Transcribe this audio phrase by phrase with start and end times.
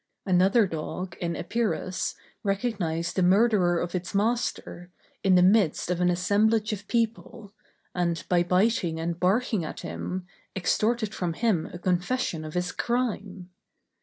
[0.25, 4.89] Another dog, in Epirus, recognized the murderer of its master,
[5.23, 7.53] in the midst of an assemblage of people,
[7.93, 10.25] and, by biting and barking at him,
[10.55, 13.51] extorted from him a confession of his crime.